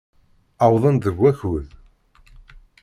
Wwḍen-d 0.71 1.03
deg 1.07 1.17
wakud. 1.19 1.67